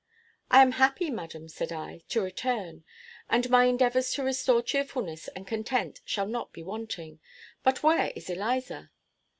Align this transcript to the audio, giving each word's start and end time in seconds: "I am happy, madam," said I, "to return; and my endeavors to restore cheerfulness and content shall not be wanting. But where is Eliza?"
"I 0.49 0.63
am 0.63 0.71
happy, 0.71 1.11
madam," 1.11 1.47
said 1.47 1.71
I, 1.71 2.01
"to 2.09 2.23
return; 2.23 2.83
and 3.29 3.47
my 3.51 3.65
endeavors 3.65 4.11
to 4.13 4.23
restore 4.23 4.63
cheerfulness 4.63 5.27
and 5.35 5.45
content 5.45 6.01
shall 6.05 6.25
not 6.25 6.51
be 6.51 6.63
wanting. 6.63 7.19
But 7.61 7.83
where 7.83 8.11
is 8.15 8.27
Eliza?" 8.27 8.89